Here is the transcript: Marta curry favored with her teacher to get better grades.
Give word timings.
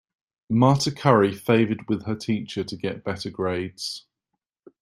Marta 0.49 0.91
curry 0.91 1.31
favored 1.31 1.87
with 1.87 2.07
her 2.07 2.15
teacher 2.15 2.63
to 2.63 2.75
get 2.75 3.03
better 3.03 3.29
grades. 3.29 4.07